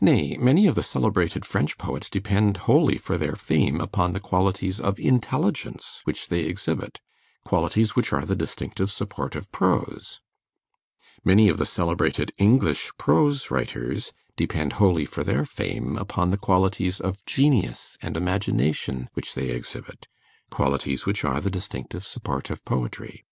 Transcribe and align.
Nay, 0.00 0.36
many 0.36 0.68
of 0.68 0.76
the 0.76 0.82
celebrated 0.84 1.44
French 1.44 1.76
poets 1.76 2.08
depend 2.08 2.56
wholly 2.70 2.96
for 2.96 3.18
their 3.18 3.34
fame 3.34 3.80
upon 3.80 4.12
the 4.12 4.20
qualities 4.20 4.78
of 4.80 5.00
intelligence 5.00 6.02
which 6.04 6.28
they 6.28 6.42
exhibit, 6.44 7.00
qualities 7.44 7.96
which 7.96 8.12
are 8.12 8.24
the 8.24 8.36
distinctive 8.36 8.92
support 8.92 9.34
of 9.34 9.50
prose; 9.50 10.20
many 11.24 11.48
of 11.48 11.56
the 11.56 11.66
celebrated 11.66 12.30
English 12.38 12.92
prose 12.96 13.50
writers 13.50 14.12
depend 14.36 14.74
wholly 14.74 15.04
for 15.04 15.24
their 15.24 15.44
fame 15.44 15.96
upon 15.96 16.30
the 16.30 16.38
qualities 16.38 17.00
of 17.00 17.24
genius 17.26 17.98
and 18.00 18.16
imagination 18.16 19.10
which 19.14 19.34
they 19.34 19.48
exhibit, 19.48 20.06
qualities 20.48 21.06
which 21.06 21.24
are 21.24 21.40
the 21.40 21.50
distinctive 21.50 22.04
support 22.04 22.50
of 22.50 22.64
poetry. 22.64 23.24